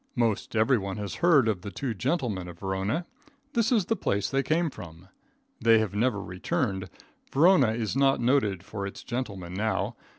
[0.15, 3.05] Most every one has heard of the Two Gentlemen of Verona.
[3.53, 5.09] This is the place they came from.
[5.61, 6.89] They have never returned.
[7.31, 9.95] Verona is not noted for its gentlemen now.